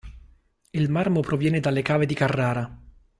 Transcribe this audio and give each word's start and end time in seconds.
Il 0.71 0.89
marmo 0.89 1.19
proviene 1.19 1.59
dalle 1.59 1.83
cave 1.83 2.07
di 2.07 2.15
Carrara. 2.15 2.75